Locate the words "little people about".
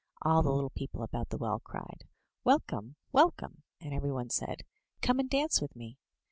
0.51-1.29